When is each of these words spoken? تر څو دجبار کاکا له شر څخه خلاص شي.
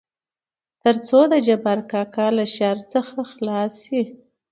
تر 0.81 0.95
څو 1.07 1.19
دجبار 1.33 1.79
کاکا 1.91 2.27
له 2.37 2.45
شر 2.55 2.77
څخه 2.93 3.17
خلاص 3.31 3.73
شي. 3.85 4.01